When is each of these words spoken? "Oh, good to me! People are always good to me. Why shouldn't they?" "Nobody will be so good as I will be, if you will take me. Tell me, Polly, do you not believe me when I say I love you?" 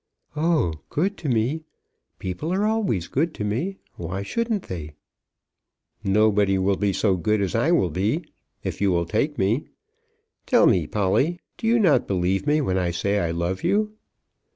"Oh, 0.35 0.73
good 0.89 1.15
to 1.17 1.29
me! 1.29 1.61
People 2.17 2.51
are 2.51 2.65
always 2.65 3.07
good 3.07 3.35
to 3.35 3.43
me. 3.43 3.77
Why 3.97 4.23
shouldn't 4.23 4.63
they?" 4.63 4.95
"Nobody 6.03 6.57
will 6.57 6.75
be 6.75 6.91
so 6.91 7.15
good 7.15 7.39
as 7.39 7.53
I 7.53 7.69
will 7.71 7.91
be, 7.91 8.23
if 8.63 8.81
you 8.81 8.91
will 8.91 9.05
take 9.05 9.37
me. 9.37 9.67
Tell 10.47 10.65
me, 10.65 10.87
Polly, 10.87 11.39
do 11.55 11.67
you 11.67 11.77
not 11.77 12.07
believe 12.07 12.47
me 12.47 12.61
when 12.61 12.79
I 12.79 12.89
say 12.89 13.19
I 13.19 13.29
love 13.29 13.63
you?" 13.63 13.93